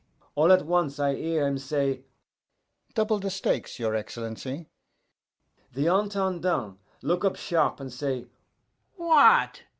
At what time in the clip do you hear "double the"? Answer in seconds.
2.95-3.29